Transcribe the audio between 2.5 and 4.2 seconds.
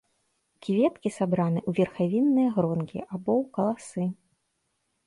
гронкі або ў каласы.